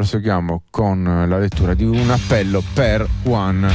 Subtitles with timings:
[0.00, 3.70] proseguiamo con la lettura di un appello per Juan.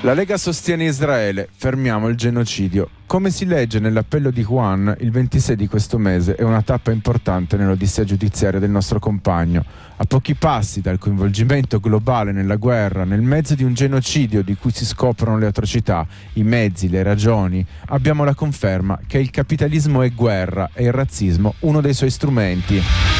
[0.00, 2.95] La Lega sostiene Israele, fermiamo il genocidio.
[3.06, 7.56] Come si legge nell'appello di Juan, il 26 di questo mese è una tappa importante
[7.56, 9.64] nell'odissea giudiziaria del nostro compagno.
[9.98, 14.72] A pochi passi dal coinvolgimento globale nella guerra, nel mezzo di un genocidio di cui
[14.72, 20.12] si scoprono le atrocità, i mezzi, le ragioni, abbiamo la conferma che il capitalismo è
[20.12, 23.15] guerra e il razzismo uno dei suoi strumenti.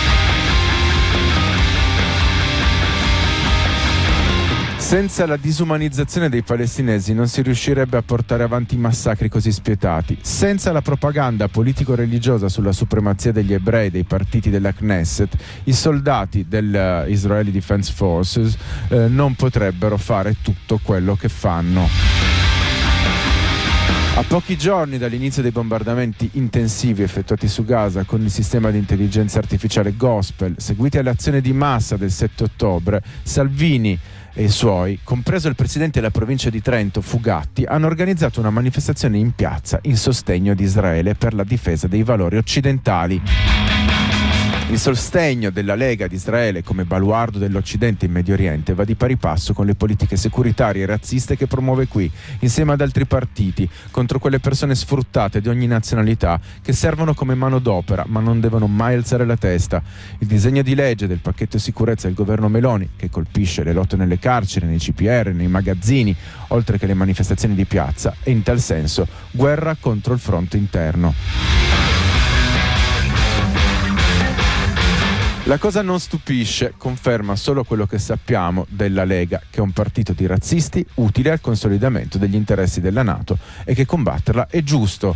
[4.86, 10.16] Senza la disumanizzazione dei palestinesi non si riuscirebbe a portare avanti massacri così spietati.
[10.20, 17.50] Senza la propaganda politico-religiosa sulla supremazia degli ebrei dei partiti della Knesset, i soldati dell'Israeli
[17.50, 21.88] Defense Forces eh, non potrebbero fare tutto quello che fanno.
[24.18, 29.38] A pochi giorni dall'inizio dei bombardamenti intensivi effettuati su Gaza con il sistema di intelligenza
[29.38, 33.98] artificiale Gospel, seguiti all'azione di massa del 7 ottobre, Salvini
[34.38, 39.16] e i suoi, compreso il presidente della provincia di Trento, Fugatti, hanno organizzato una manifestazione
[39.16, 43.75] in piazza in sostegno di Israele per la difesa dei valori occidentali.
[44.68, 49.16] Il sostegno della Lega di Israele come baluardo dell'Occidente in Medio Oriente va di pari
[49.16, 54.18] passo con le politiche securitarie e razziste che promuove qui, insieme ad altri partiti, contro
[54.18, 59.24] quelle persone sfruttate di ogni nazionalità che servono come manodopera ma non devono mai alzare
[59.24, 59.80] la testa.
[60.18, 64.18] Il disegno di legge del pacchetto sicurezza del governo Meloni, che colpisce le lotte nelle
[64.18, 66.14] carceri, nei CPR, nei magazzini,
[66.48, 71.65] oltre che le manifestazioni di piazza, è in tal senso guerra contro il fronte interno.
[75.46, 80.12] La cosa non stupisce, conferma solo quello che sappiamo della Lega, che è un partito
[80.12, 85.14] di razzisti utile al consolidamento degli interessi della Nato e che combatterla è giusto.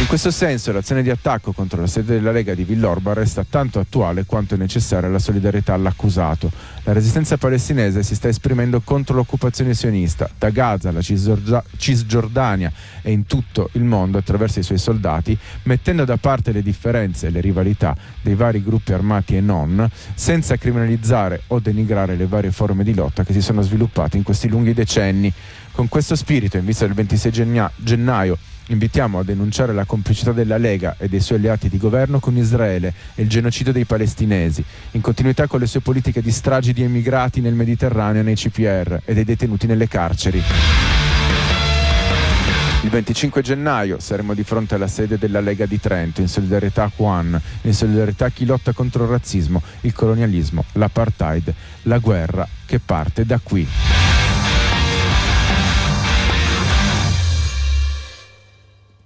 [0.00, 3.80] In questo senso l'azione di attacco contro la sede della Lega di Villorba resta tanto
[3.80, 6.52] attuale quanto è necessaria la solidarietà all'accusato.
[6.84, 12.72] La resistenza palestinese si sta esprimendo contro l'occupazione sionista da Gaza alla Cisgiordania
[13.02, 17.30] e in tutto il mondo attraverso i suoi soldati, mettendo da parte le differenze e
[17.30, 22.84] le rivalità dei vari gruppi armati e non senza criminalizzare o denigrare le varie forme
[22.84, 25.32] di lotta che si sono sviluppate in questi lunghi decenni.
[25.72, 30.56] Con questo spirito, in vista del 26 genna- gennaio, invitiamo a denunciare la complicità della
[30.56, 35.00] Lega e dei suoi alleati di governo con Israele e il genocidio dei palestinesi, in
[35.00, 39.24] continuità con le sue politiche di stragi di emigrati nel Mediterraneo nei CPR e dei
[39.24, 40.42] detenuti nelle carceri.
[42.82, 46.90] Il 25 gennaio saremo di fronte alla sede della Lega di Trento in solidarietà a
[46.94, 51.52] Juan, in solidarietà a chi lotta contro il razzismo, il colonialismo, l'apartheid,
[51.82, 53.66] la guerra che parte da qui.